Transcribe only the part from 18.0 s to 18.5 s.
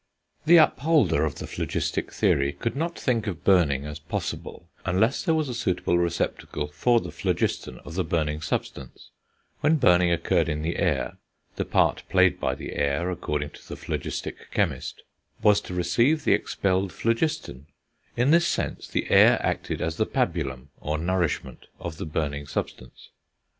in this